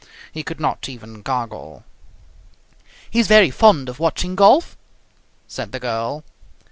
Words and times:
He 0.31 0.41
could 0.41 0.59
not 0.59 0.89
even 0.89 1.21
gargle. 1.21 1.83
"He 3.11 3.19
is 3.19 3.27
very 3.27 3.51
fond 3.51 3.87
of 3.87 3.99
watching 3.99 4.35
golf," 4.35 4.75
said 5.47 5.73
the 5.73 5.79
girl. 5.79 6.23